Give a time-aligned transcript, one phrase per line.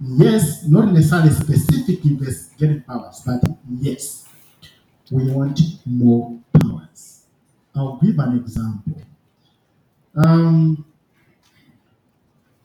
[0.00, 4.28] Yes, not necessarily specific investigative powers, but yes,
[5.10, 7.24] we want more powers.
[7.74, 9.02] I'll give an example.
[10.14, 10.84] Um,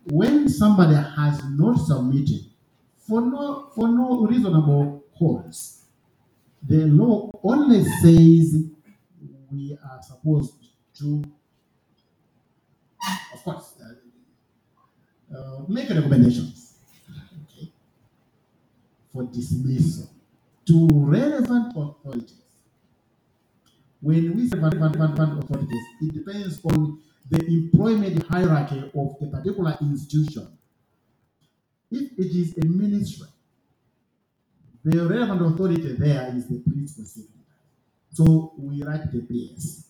[0.06, 2.46] when somebody has not submitted
[2.97, 5.86] for no for no reasonable cause,
[6.62, 8.63] the law only says
[9.52, 10.54] we are supposed
[11.00, 11.24] to,
[13.34, 16.62] of course, uh, uh, make recommendations
[19.13, 20.09] for dismissal
[20.66, 22.41] to relevant authorities.
[24.02, 29.77] When we say relevant, relevant authorities, it depends on the employment hierarchy of the particular
[29.81, 30.48] institution.
[31.91, 33.27] If it is a ministry,
[34.84, 37.45] the relevant authority there is the principal secretary.
[38.12, 39.88] So we write the PS.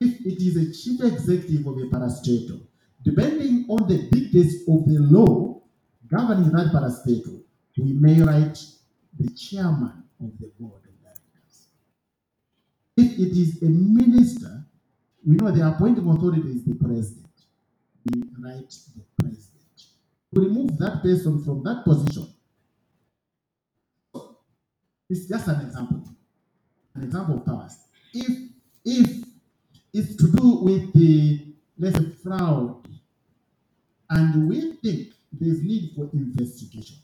[0.00, 2.60] If it is a chief executive of a parastatal,
[3.04, 5.60] depending on the dictates of the law
[6.08, 7.42] governing that parastatal,
[7.78, 8.58] we may write
[9.18, 11.68] the chairman of the board of directors.
[12.96, 14.64] If it is a minister,
[15.24, 17.26] we know the appointing authority is the president.
[18.06, 19.82] We write the president.
[20.34, 22.28] To remove that person from that position,
[25.10, 26.04] it's just an example.
[26.94, 27.78] An example of powers.
[28.12, 28.50] If
[28.84, 29.24] if
[29.94, 32.86] it's to do with the let's say fraud,
[34.10, 36.96] and we think there's need for investigation,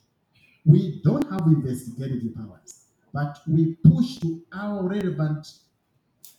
[0.65, 5.47] we don't have investigative powers, but we push to our relevant,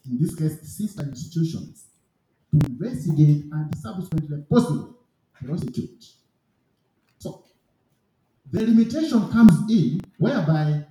[0.10, 1.86] in this case, sister institutions,
[2.52, 4.94] to investigate and subsequently possibly
[5.46, 6.06] prosecute.
[7.20, 7.44] So
[8.52, 10.86] the limitation comes in whereby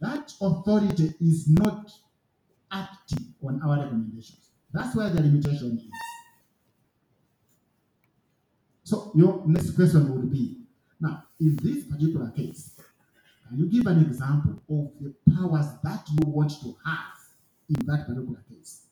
[0.00, 1.90] that authority is not
[2.70, 4.50] acting on our recommendations.
[4.72, 5.90] That's where the limitation is.
[8.84, 10.58] So your next question would be,
[11.00, 12.77] now, in this particular case,
[13.56, 17.18] you give an example of the powers that you want to have
[17.68, 18.82] in that particular case?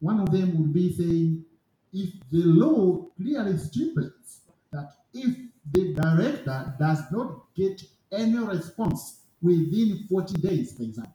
[0.00, 1.44] One of them would be saying,
[1.92, 4.40] if the law clearly stipulates
[4.72, 5.36] that if
[5.72, 7.82] the director does not get
[8.12, 11.12] any response within 40 days, for example,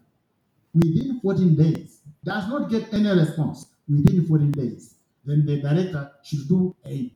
[0.74, 6.48] within 14 days, does not get any response within 14 days, then the director should
[6.48, 7.12] do a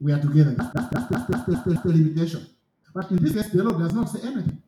[0.00, 0.54] we are together.
[0.54, 2.46] That's, that's, that's, that's, that's the limitation.
[2.94, 4.62] But in this case, the law does not say anything.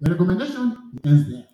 [0.00, 1.46] The recommendation ends there.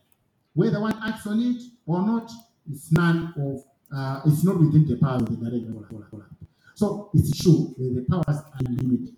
[0.55, 2.31] Whether one acts on it or not,
[2.71, 6.27] it's none of, uh, it's not within the power of the director.
[6.75, 9.17] So it's true that the powers are limited.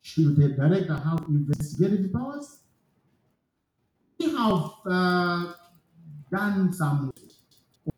[0.00, 2.58] Should the director have investigative powers?
[4.18, 5.52] We have uh,
[6.30, 7.12] done some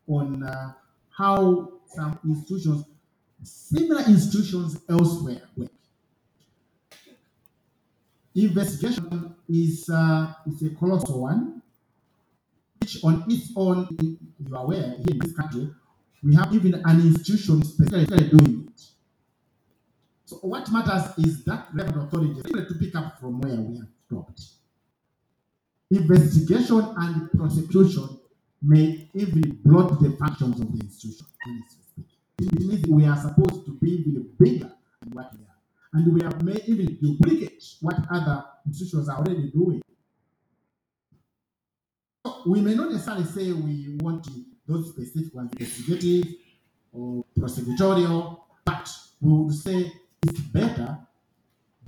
[0.07, 0.73] on uh,
[1.17, 2.85] how some institutions,
[3.43, 5.71] similar institutions elsewhere work.
[8.35, 11.61] Investigation is, uh, is a colossal one,
[12.81, 15.69] which on its own, you are aware, here in this country,
[16.21, 18.81] we have even an institution specifically doing it.
[20.25, 23.87] So what matters is that relevant authority is to pick up from where we have
[24.07, 24.41] stopped.
[25.91, 28.19] Investigation and prosecution
[28.61, 31.27] may even block the functions of the institution.
[32.89, 34.71] We are supposed to be even bigger
[35.01, 35.55] than what we are.
[35.95, 39.81] And we have may even duplicate what other institutions are already doing.
[42.25, 44.31] So we may not necessarily say we want to,
[44.67, 46.33] those specific ones, investigative
[46.91, 48.89] or prosecutorial, but
[49.21, 49.89] we would say
[50.23, 50.97] it's better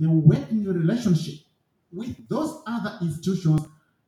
[0.00, 1.40] the working relationship
[1.92, 3.60] with those other institutions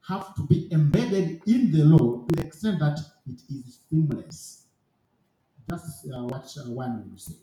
[0.08, 4.64] have to be embedded in the law to the extent that it is seamless.
[5.68, 7.34] That's uh, what uh, one would say.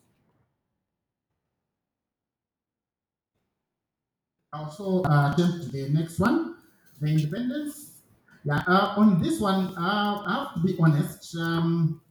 [4.53, 6.55] Also, uh, jump to the next one,
[7.01, 8.01] the independence.
[8.45, 11.35] Yeah, uh, on this one, uh, I have to be honest.
[11.35, 12.01] Um,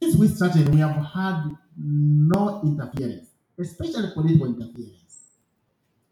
[0.00, 1.44] since we started, we have had
[1.76, 3.28] no interference,
[3.58, 5.32] especially political interference.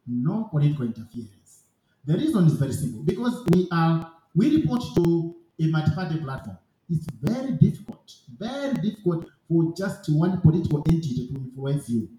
[0.06, 1.62] No political interference.
[2.04, 6.58] The reason is very simple because we are we report to a multi-party platform.
[6.90, 12.10] It's very difficult, very difficult for just one political entity to influence you.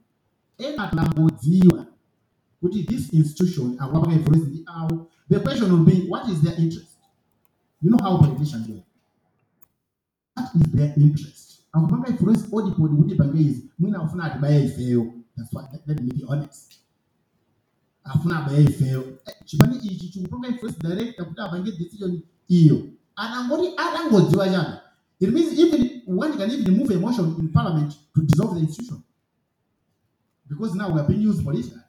[2.66, 5.08] Ekatambodziwa kuti this institution akupanga influence ndi awo.
[5.30, 6.98] The question will be, what is their interest?
[7.82, 8.84] You know how politicians work.
[10.36, 11.62] What is their interest?
[11.74, 15.14] Akupanga influence audible kuti pange izi mwina afuna atibaya ifeyo.
[15.38, 16.74] That's what let, let me be honest.
[18.04, 24.50] afuna abaya ifeyo Eh, chipani ichi chikupanga influence director kuti apange decision iyo anangoti atangodziwa
[24.50, 24.78] chabe
[25.20, 29.02] it means even one can even move a motion in parliament to dissolve the institution
[30.50, 31.82] because now we're being used politically.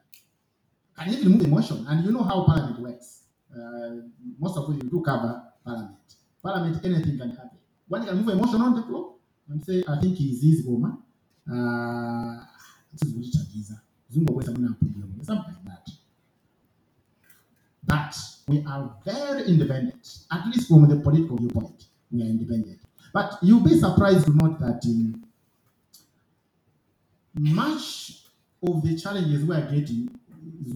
[0.98, 3.24] Can even move emotion, and you know how parliament works.
[3.54, 3.96] Uh,
[4.38, 5.96] most of you do cover parliament.
[6.42, 7.58] Parliament, anything can happen.
[7.88, 9.14] One can move emotion on the floor
[9.48, 10.98] and say, I think he's this woman.
[11.50, 12.44] Uh,
[15.22, 15.88] something like that.
[17.84, 18.16] But
[18.48, 21.84] we are very independent, at least from the political viewpoint.
[22.10, 22.80] We are independent.
[23.12, 25.24] But you'll be surprised to note that um,
[27.34, 28.22] much
[28.62, 30.10] of the challenges we are getting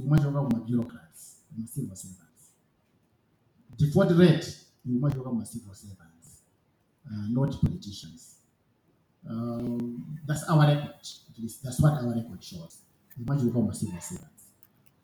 [0.04, 1.36] much of our bureaucrats
[1.66, 2.50] civil servants.
[3.76, 6.42] Default rate is much of civil servants,
[7.06, 8.36] uh, not politicians.
[9.28, 10.94] Um, that's our record.
[11.30, 12.78] At least that's what our record shows.
[13.26, 14.44] Much of our civil servants,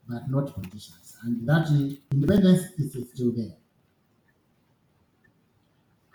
[0.09, 1.17] but not politicians.
[1.23, 1.69] And that
[2.13, 3.57] independence is still there.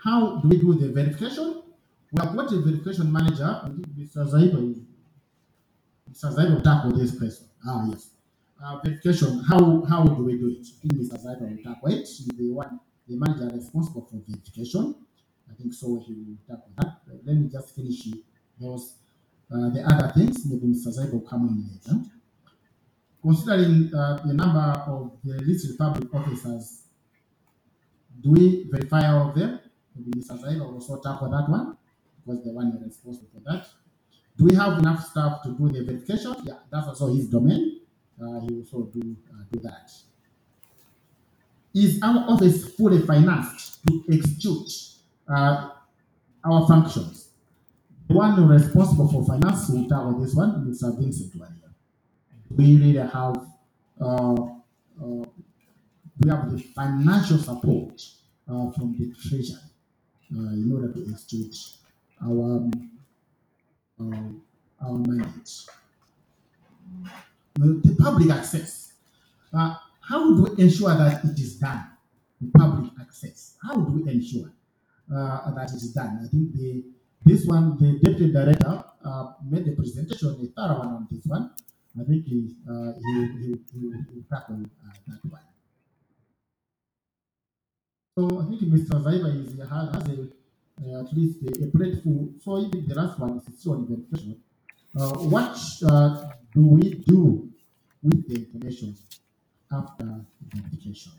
[0.03, 1.62] How do we do the verification?
[2.12, 3.62] We have got a verification manager.
[3.98, 4.27] Mr.
[4.27, 4.83] Zaiba
[6.12, 6.36] Mr.
[6.36, 7.48] Zaiba will tackle this question.
[7.65, 8.09] Ah, yes.
[8.63, 10.68] Uh, verification, how, how do we do it?
[10.68, 11.18] I think Mr.
[11.18, 12.02] Zaiba will tackle it.
[12.02, 14.94] He's the one, the manager responsible for verification.
[15.50, 17.02] I think so he will tackle that.
[17.08, 18.06] But let me just finish
[18.60, 18.98] those,
[19.52, 20.46] uh, the other things.
[20.46, 20.90] Maybe Mr.
[20.96, 22.06] Zaiba will come in later.
[23.24, 26.84] Considering uh, the number of the listed public officers,
[28.22, 29.60] do we verify all of them?
[29.96, 30.40] Maybe Mr.
[30.40, 31.78] Zaiba will also tackle that one
[32.24, 33.66] because the one responsible for that.
[34.38, 36.36] Do we have enough staff to do the verification?
[36.44, 37.81] Yeah, that's also his domain.
[38.19, 39.92] Uh, he will also do uh, do that.
[41.74, 44.69] Is our office fully financed to execute
[45.28, 45.69] uh,
[46.44, 47.30] our functions?
[48.08, 49.88] The one responsible for finance will
[50.19, 50.98] this one, Mr.
[51.00, 51.72] Vincent Walia.
[52.50, 53.48] We really have
[56.24, 58.02] we have the financial support
[58.48, 59.58] uh, from the treasury
[60.36, 61.56] uh, in order to execute
[62.24, 62.92] our um,
[64.00, 65.50] uh, our mandate.
[67.62, 68.94] The public access.
[69.54, 71.86] Uh, how do we ensure that it is done?
[72.40, 73.56] The public access.
[73.62, 74.52] How do we ensure
[75.13, 76.22] uh, that it is done?
[76.24, 76.84] I think the
[77.24, 81.52] this one, the deputy director uh, made a presentation, a thorough one on this one.
[82.00, 85.42] I think he uh, he he he he will tackle uh, that one.
[88.18, 89.04] So I think Mr.
[89.04, 90.28] Zaiba is has, a
[90.84, 92.34] uh, at least a, a plate full.
[92.42, 94.42] So even the last one is still on verification.
[94.98, 97.50] Uh, what uh, do we do
[98.03, 98.95] with the information
[99.71, 101.13] after verification?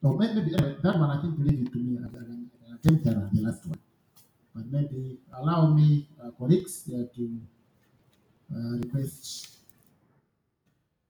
[0.00, 1.98] So maybe that one I think leave it to me.
[1.98, 3.78] I, I, I the last one,
[4.54, 7.40] but maybe allow me, uh, colleagues, uh, to
[8.54, 9.48] uh, request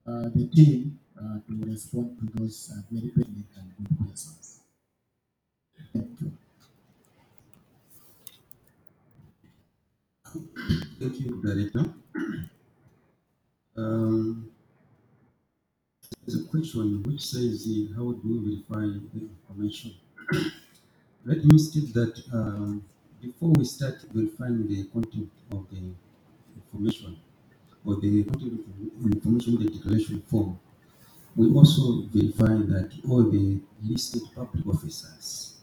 [0.07, 4.61] uh, the team uh, to respond to those uh, very pertinent and good questions.
[5.93, 6.33] Thank you.
[11.01, 11.95] Thank you, Director.
[13.77, 14.52] Um,
[16.25, 17.67] there's a question which says,
[17.97, 19.95] how do we verify the information?
[21.25, 22.85] Let me state that um,
[23.21, 25.83] before we start verifying the content of the
[26.57, 27.17] information
[27.85, 30.59] or the content of the information in the declaration form,
[31.35, 35.55] we also verify that all the listed public officers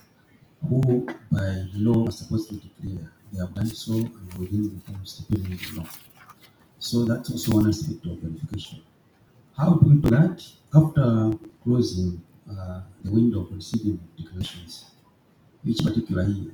[0.68, 5.12] who by law are supposed to declare, they have done so and within the terms
[5.12, 5.90] stipulated in law.
[6.80, 8.82] So that's also one aspect of verification.
[9.60, 10.42] How do we do that?
[10.74, 14.86] After closing uh, the window of receiving declarations,
[15.66, 16.51] each particular year,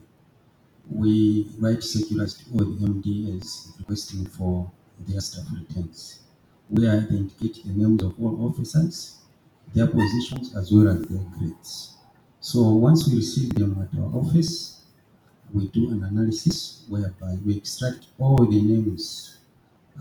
[0.90, 4.72] we write circulars to all the MDAs requesting for
[5.08, 6.22] their staff returns,
[6.68, 9.20] where I indicate the names of all officers,
[9.76, 11.98] their positions, as well as their grades.
[12.40, 14.82] So once we receive them at our office,
[15.54, 19.38] we do an analysis whereby we extract all the names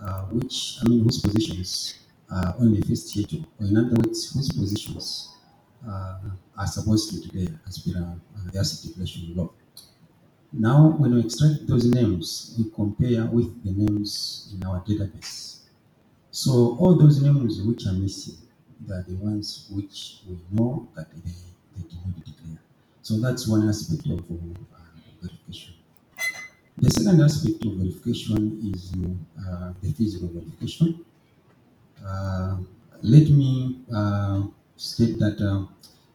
[0.02, 3.26] uh, which, I mean, whose positions are on the first year,
[3.60, 5.34] or in other words, whose positions
[5.86, 6.18] uh,
[6.56, 9.50] are supposed to declare as per uh, the asset declaration law.
[10.52, 15.58] Now, when we extract those names, we compare with the names in our database.
[16.30, 18.36] So all those names which are missing,
[18.86, 21.32] they are the ones which we know that they,
[21.76, 22.58] they did not declare.
[23.02, 24.34] So that's one aspect of uh,
[25.20, 25.74] verification.
[26.78, 28.92] The second aspect of verification is
[29.38, 31.04] uh, the physical verification.
[32.06, 32.58] Uh,
[33.02, 34.42] let me uh,
[34.76, 35.64] state that uh,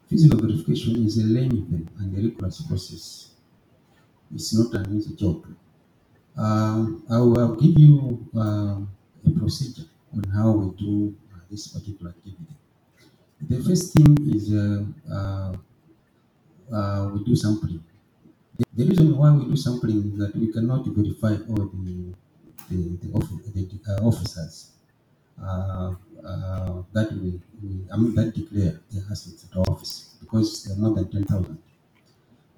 [0.08, 3.32] physical verification is a lengthy and a rigorous process.
[4.34, 5.46] It's not an easy job.
[6.38, 8.80] Um, I will give you uh,
[9.26, 12.56] a procedure on how we do uh, this particular activity.
[13.42, 15.56] The first thing is uh,
[17.14, 17.84] we do sampling.
[18.58, 22.14] The, the reason why we do sampling is that we cannot verify all the
[22.70, 24.72] the, the, offi- the officers
[25.44, 30.76] uh, that we, we, I mean, that declare the assets at our office because there
[30.76, 31.58] are more than 10,000.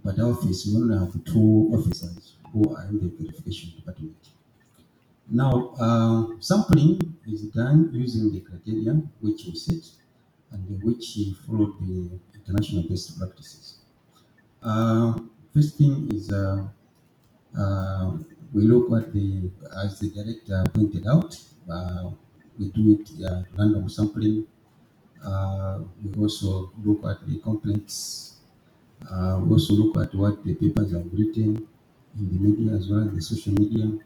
[0.03, 4.17] But our office, we only have two officers who are in the verification department.
[5.29, 9.85] Now, uh, sampling is done using the criteria which we set
[10.51, 13.77] and which follow the international best practices.
[14.61, 15.19] Uh,
[15.53, 16.67] first thing is uh,
[17.57, 18.11] uh,
[18.53, 19.49] we look at the,
[19.83, 21.35] as the director pointed out,
[21.71, 22.09] uh,
[22.59, 24.47] we do it uh, random sampling.
[25.23, 28.37] Uh, we also look at the complaints.
[29.09, 31.67] Uh, we also look at what the papers have written
[32.17, 33.99] in the media as well as the social media.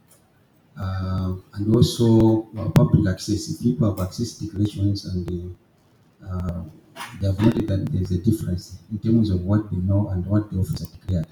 [0.78, 3.50] Uh, and also uh, public access.
[3.50, 5.56] If people have access declarations and the,
[6.28, 6.64] uh,
[7.22, 10.52] they have noted that there's a difference in terms of what they know and what
[10.52, 11.28] the officer declared.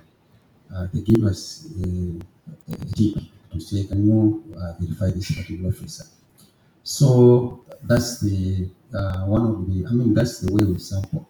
[0.73, 2.19] Uh, they give us a,
[2.73, 3.15] a tip
[3.51, 6.05] to say, can you uh, verify this particular officer?
[6.83, 11.27] So that's the uh, one of the, I mean, that's the way we sample.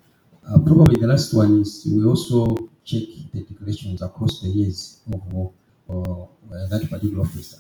[0.48, 5.53] Uh, probably the last one is we also check the declarations across the years of
[5.89, 6.25] uh,
[6.69, 7.57] that particular officer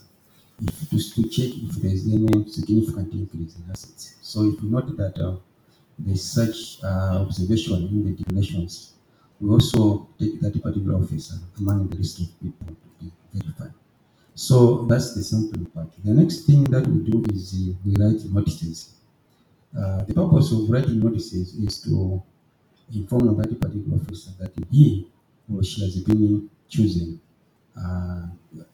[0.61, 4.15] if, to, to check if there is any significant increase in assets.
[4.21, 5.37] So if you note that uh,
[5.99, 8.93] there is such uh, observation in the declarations,
[9.39, 13.73] we also take that particular officer among the list of people to be verified.
[14.35, 15.89] So that's the simple part.
[16.03, 18.95] The next thing that we do is uh, we write notices.
[19.77, 22.21] Uh, the purpose of writing notices is to
[22.93, 25.07] inform that particular officer that he
[25.53, 27.19] or she has been chosen
[27.77, 28.27] uh,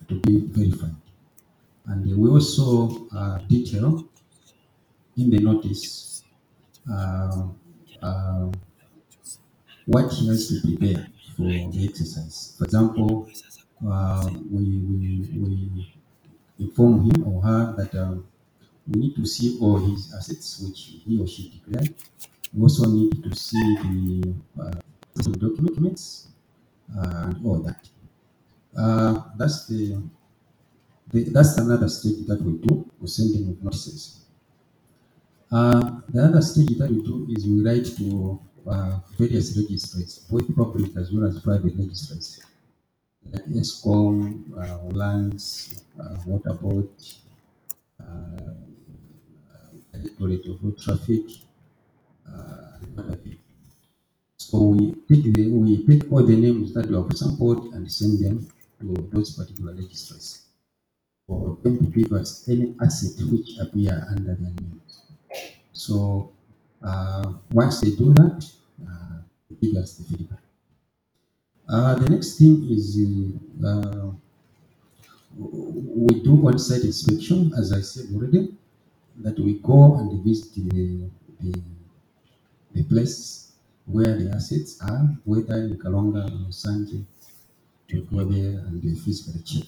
[0.08, 0.96] to be verified.
[1.88, 4.06] And we also uh, detail
[5.18, 6.24] in the notice
[6.92, 7.48] uh,
[8.02, 8.52] uh,
[9.86, 12.56] what he has to prepare for the exercise.
[12.58, 13.28] For example,
[13.88, 15.94] uh, we, we, we
[16.60, 18.26] inform him or her that um,
[18.88, 21.94] we need to see all his assets which he or she declared.
[22.54, 24.72] We also need to see the uh,
[25.38, 26.30] documents
[26.98, 27.88] uh, and all that.
[28.78, 30.02] Uh, that's the,
[31.12, 32.90] the that's another stage that we do.
[33.00, 34.26] We sending of notices.
[35.52, 40.56] Uh, the other stage that we do is we write to uh, various registries, both
[40.56, 42.44] public as well as private registries,
[43.32, 46.90] like ESCOM, uh, lands, uh, water board,
[48.00, 48.54] uh,
[49.92, 51.26] Directorate of Road Traffic,
[52.28, 53.16] uh.
[54.38, 58.24] So we take the, we take all the names that we have sampled and send
[58.24, 58.48] them
[58.80, 60.46] to those particular registries
[61.28, 65.04] for them to give us any asset which appear under their names.
[65.74, 66.32] So
[66.82, 68.50] uh, once they do that,
[68.88, 70.40] uh, they give us the feedback.
[71.70, 72.98] Uh, the next thing is
[73.64, 74.10] uh,
[75.38, 78.56] we do on-site inspection, as I said already,
[79.18, 81.10] that we go and visit the,
[81.42, 81.62] the,
[82.74, 83.52] the place
[83.86, 87.06] where the assets are, whether in Karonga or Nsanje,
[87.90, 89.68] to go there and do a physical check.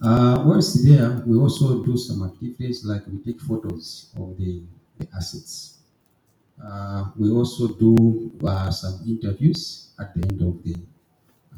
[0.00, 4.62] Uh, whilst there, we also do some activities like we take photos of the,
[4.98, 5.73] the assets.
[6.62, 10.76] Uh, we also do uh, some interviews at the end of the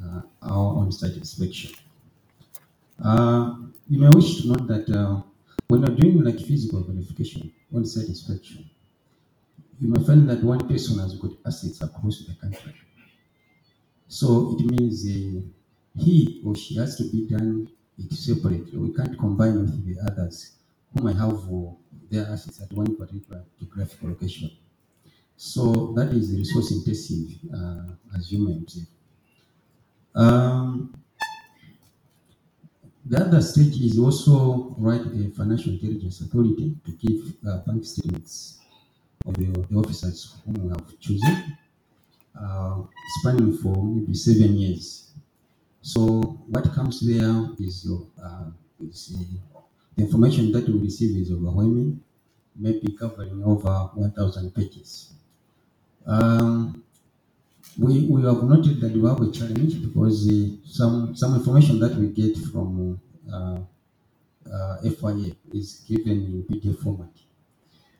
[0.03, 1.73] uh, our on-site inspection.
[3.03, 3.55] Uh,
[3.89, 5.21] you may wish to note that uh,
[5.69, 8.69] when you're doing like physical verification, on-site inspection,
[9.81, 12.75] you may find that one person has got assets across the country.
[14.09, 15.41] So it means uh,
[15.99, 18.79] he or she has to be done it separately.
[18.79, 20.53] We can't combine with the others
[20.93, 21.71] who might have uh,
[22.11, 24.51] their assets at one particular geographical location.
[25.37, 28.87] So that is resource intensive, uh, as you may observe.
[30.15, 30.95] Um,
[33.05, 38.59] the other stage is also write a financial intelligence authority to give uh, bank statements
[39.27, 41.57] of the, the officers whom we have chosen,
[42.41, 42.83] uh,
[43.21, 45.13] spanning for maybe seven years.
[45.83, 46.03] So
[46.49, 48.51] what comes there is your uh,
[48.81, 52.01] the information that we receive is overwhelming,
[52.57, 55.15] maybe covering over 1,000 pages.
[56.07, 56.83] Um,
[57.79, 61.95] we, we have noted that we have a challenge because uh, some some information that
[61.97, 62.99] we get from
[63.31, 63.59] uh,
[64.51, 67.11] uh, FIA is given in PDF format.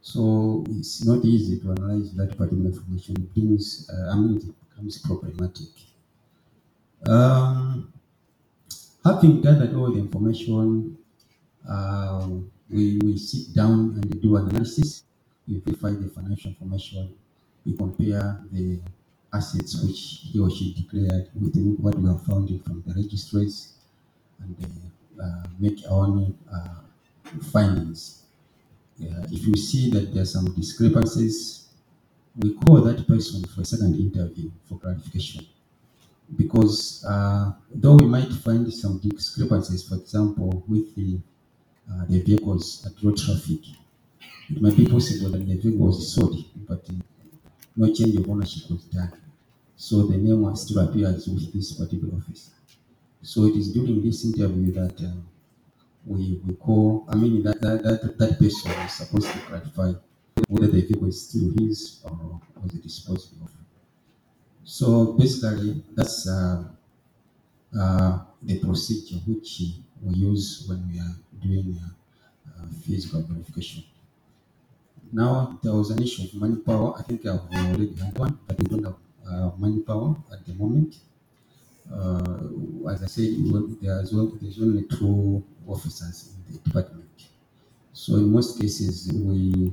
[0.01, 3.17] So it's not easy to analyze that particular information.
[3.17, 5.67] It becomes, uh, I mean, it becomes problematic.
[7.09, 7.93] Um,
[9.05, 10.97] having gathered all the information,
[11.69, 12.29] uh,
[12.71, 15.03] we, we sit down and do analysis.
[15.49, 17.13] We verify the financial information.
[17.67, 18.81] We compare the
[19.33, 20.01] assets which
[20.33, 23.75] he or she declared with what we have found from the registries
[24.41, 24.57] and
[25.23, 26.83] uh, make our own uh,
[27.53, 28.25] findings.
[29.03, 31.69] uh, if you see that there are some discrepancies,
[32.37, 35.47] we call that person for a second interview for clarification.
[36.37, 41.21] Because uh, though we might find some discrepancies, for example, with the,
[41.91, 43.61] uh, the vehicles at road traffic,
[44.51, 46.95] it might be possible that the vehicle was sold, but uh,
[47.77, 49.13] no change of ownership was done.
[49.77, 52.51] So the name was still appears with this particular office.
[53.23, 55.13] So it is during this interview that uh,
[56.07, 59.93] we, we call, I mean, that, that, that, that person is supposed to clarify
[60.49, 63.51] whether the vehicle is still his or was it disposed of.
[64.65, 66.65] So basically, that's uh,
[67.79, 69.63] uh, the procedure which
[70.03, 71.89] we use when we are doing uh,
[72.63, 73.85] uh, physical verification.
[75.13, 76.95] Now, there was an issue of manpower.
[76.99, 80.97] I think I've already had one, but we don't have uh, manpower at the moment.
[81.93, 82.49] Uh,
[82.91, 83.31] as I said,
[83.81, 87.11] there's, well, there's only two officers in the department.
[87.93, 89.73] So in most cases, we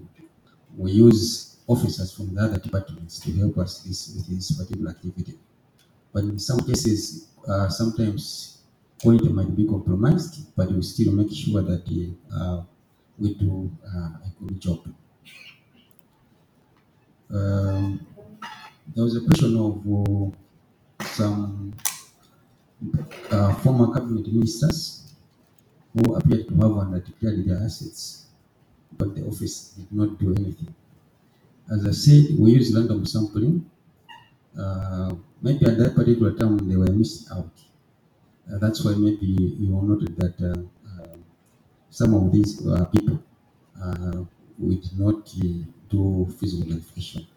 [0.78, 5.40] we use officers from the other departments to help us this, with this particular activity.
[6.13, 8.63] But in some cases, uh, sometimes
[9.02, 11.86] quality might be compromised, but we still make sure that
[12.34, 12.63] uh,
[13.20, 14.94] we do uh, a good job.
[17.30, 18.06] Um,
[18.96, 21.74] there was a question of uh, some
[23.32, 25.13] uh, former cabinet ministers
[25.94, 28.27] who appeared to have undeclared their assets,
[28.98, 30.74] but the office did not do anything.
[31.72, 33.70] As I said, we use random sampling.
[34.58, 37.51] Uh, maybe at that particular time they were missed out.
[38.51, 41.18] Uh, that's why maybe you noted that uh, uh,
[41.89, 43.20] some of these uh, people
[44.60, 45.31] we did not
[45.89, 47.27] do physical verification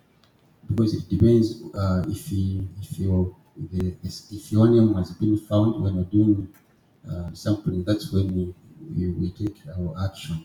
[0.68, 5.82] because it depends uh, if you, if your the, if your name has been found
[5.82, 6.52] when you're doing
[7.11, 8.54] uh, sampling, that's when we,
[8.94, 10.44] we, we take our action.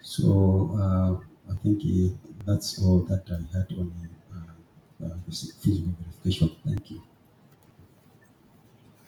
[0.00, 2.14] So uh, I think uh,
[2.46, 3.92] that's all that I had on
[4.34, 6.56] uh, uh, physical verification.
[6.64, 7.02] Thank you.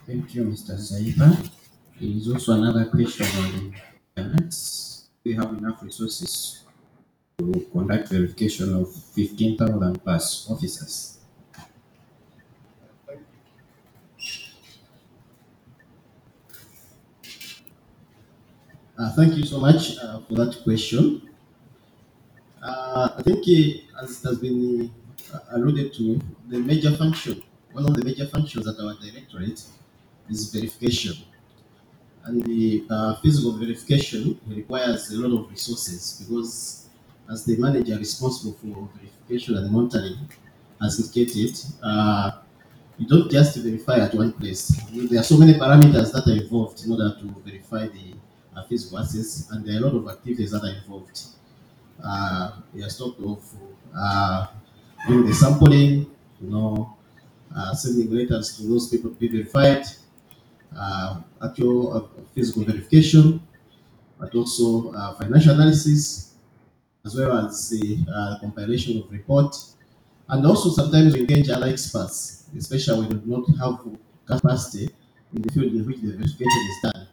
[0.06, 0.76] Thank you, Mr.
[0.76, 1.50] Saiba.
[1.98, 3.74] There is also another question on
[4.14, 5.08] finance.
[5.24, 6.64] We have enough resources
[7.38, 11.18] to conduct verification of 15,000 plus officers.
[18.96, 21.28] Uh, thank you so much uh, for that question.
[22.62, 24.90] Uh, I think, uh, as it has been
[25.32, 27.42] uh, alluded to, the major function,
[27.72, 29.62] one of the major functions at our directorate
[30.30, 31.16] is verification.
[32.24, 36.83] And the uh, physical verification requires a lot of resources because,
[37.30, 40.28] as the manager responsible for verification and monitoring
[40.80, 42.30] has indicated, uh,
[42.98, 44.68] you don't just verify at one place.
[44.92, 48.14] There are so many parameters that are involved in order to verify the
[48.54, 51.20] uh, physical access, and there are a lot of activities that are involved.
[52.02, 53.42] Uh, we are talked of
[53.96, 54.46] uh,
[55.08, 56.10] doing the sampling,
[56.40, 56.96] you know,
[57.56, 59.84] uh, sending letters to those people to be verified,
[60.76, 63.40] uh, actual uh, physical verification,
[64.18, 66.33] but also uh, financial analysis,
[67.04, 69.54] as well as the uh, compilation of report.
[70.28, 74.88] And also sometimes we engage other experts, especially when we do not have capacity
[75.34, 77.08] in the field in which the verification is done.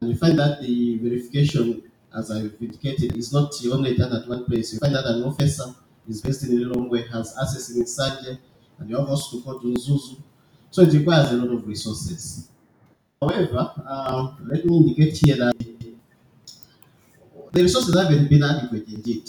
[0.00, 1.82] And you find that the verification,
[2.16, 4.72] as I've indicated, is not only done at one place.
[4.72, 5.74] You find that an officer
[6.08, 8.38] is based in Lilongwe, has access in Nsanje,
[8.78, 10.22] and you have also to go to Mzuzu.
[10.70, 12.48] So it requires a lot of resources.
[13.20, 15.54] However, uh, let me indicate here that
[17.52, 19.28] the resources haven't been adequate indeed.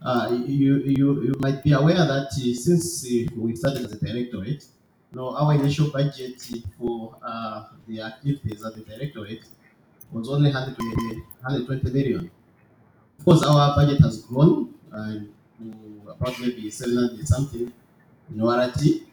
[0.00, 3.98] Uh, you, you, you might be aware that uh, since uh, we started as a
[3.98, 4.64] directorate,
[5.10, 6.40] you know, our initial budget
[6.78, 9.44] for uh, the activities at the directorate
[10.12, 12.30] was only 120, 120 million.
[13.18, 15.14] Of course, our budget has grown uh,
[15.58, 17.72] to about maybe 700 something
[18.30, 19.04] in Warati,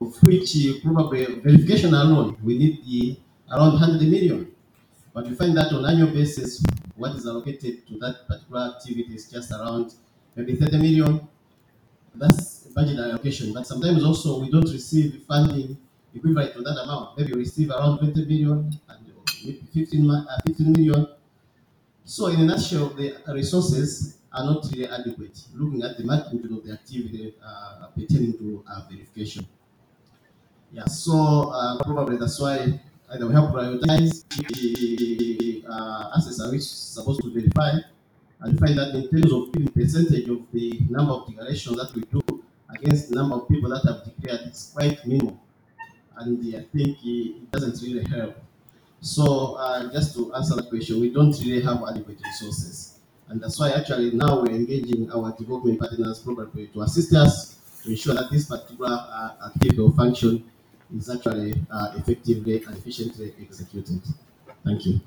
[0.00, 3.16] of which uh, probably verification alone we need the
[3.52, 4.50] around 100 million.
[5.14, 6.64] But we find that on annual basis,
[7.02, 9.94] what is allocated to that particular activity is just around
[10.36, 11.28] maybe 30 million.
[12.14, 13.52] That's budget allocation.
[13.54, 15.78] But sometimes also we don't receive funding
[16.14, 17.18] equivalent to that amount.
[17.18, 19.00] Maybe we receive around 20 million and
[19.44, 21.06] maybe 15, ma- uh, 15 million.
[22.04, 26.64] So in a nutshell, the resources are not really adequate, looking at the magnitude of
[26.64, 29.46] the activity uh, pertaining to uh, verification.
[30.72, 32.80] Yeah, so uh, probably that's why
[33.12, 37.78] either we help prioritize the uh, assets are which supposed to verify
[38.40, 42.42] and find that in terms of percentage of the number of declarations that we do
[42.70, 45.38] against the number of people that have declared, it's quite minimal.
[46.16, 48.36] And uh, I think it doesn't really help.
[49.00, 52.98] So uh, just to answer that question, we don't really have adequate resources.
[53.28, 57.90] And that's why actually now we're engaging our development partners probably to assist us to
[57.90, 60.44] ensure that this particular uh, activity or function
[60.96, 64.02] is actually uh, effectively and efficiently executed.
[64.64, 65.00] Thank you.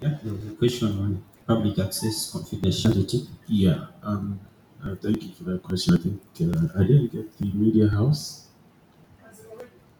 [0.00, 3.26] Yeah, there was a question on public access confidentiality.
[3.46, 4.40] Yeah, um,
[4.84, 5.94] uh, thank you for that question.
[5.94, 8.48] I think uh, I didn't get the media house.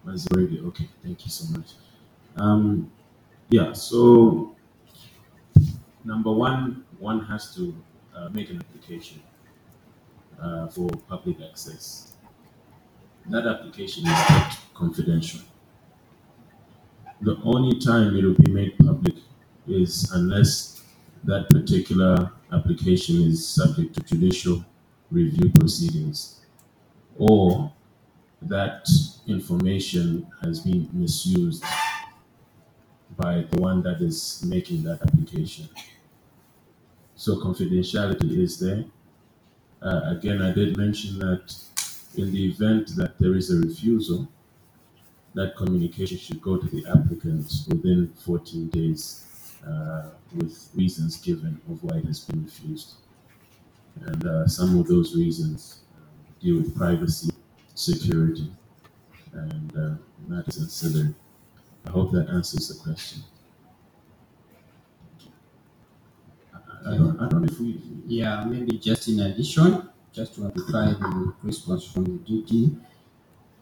[0.04, 0.88] Was already okay.
[1.02, 1.74] Thank you so much.
[2.36, 2.90] Um,
[3.50, 4.56] yeah, so
[6.04, 7.74] number one, one has to
[8.14, 9.22] uh, make an application
[10.40, 12.14] uh, for public access.
[13.30, 15.40] That application is kept confidential.
[17.20, 19.14] The only time it will be made public
[19.68, 20.82] is unless
[21.24, 24.64] that particular application is subject to judicial
[25.10, 26.40] review proceedings
[27.16, 27.72] or
[28.40, 28.88] that
[29.28, 31.62] information has been misused
[33.16, 35.68] by the one that is making that application.
[37.16, 38.84] So confidentiality is there.
[39.80, 41.54] Uh, again, I did mention that
[42.16, 44.28] in the event that there is a refusal,
[45.34, 49.24] that communication should go to the applicant within 14 days
[49.66, 52.94] uh, with reasons given of why it has been refused.
[54.00, 56.02] And uh, some of those reasons um,
[56.40, 57.30] deal with privacy,
[57.74, 58.50] security,
[59.32, 59.94] and uh,
[60.28, 61.14] matters ancillary.
[61.86, 63.22] I hope that answers the question.
[66.86, 67.80] I, don't, I don't know if we.
[68.06, 72.76] Yeah, maybe just in addition, just to amplify the response from the duty,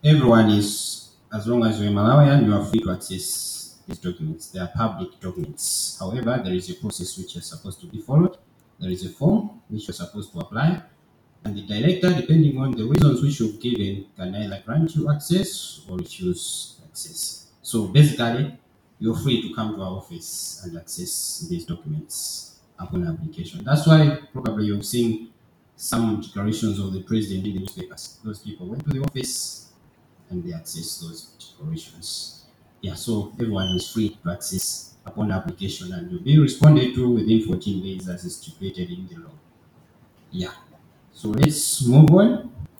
[0.02, 4.48] everyone is, as long as you're Malawian, you are free to access these documents.
[4.48, 5.98] They are public documents.
[6.00, 8.38] However, there is a process which is supposed to be followed.
[8.78, 10.82] There is a form which you're supposed to apply.
[11.44, 15.84] And the director, depending on the reasons which you've given, can either grant you access
[15.88, 17.39] or refuse access.
[17.70, 18.58] So basically,
[18.98, 23.62] you're free to come to our office and access these documents upon application.
[23.62, 25.32] That's why probably you've seen
[25.76, 28.18] some declarations of the president in the newspapers.
[28.24, 29.72] Those people went to the office
[30.30, 32.46] and they accessed those declarations.
[32.80, 37.40] Yeah, so everyone is free to access upon application and you'll be responded to within
[37.46, 39.36] 14 days as is stipulated in the law.
[40.32, 40.54] Yeah.
[41.12, 42.50] So let's move on.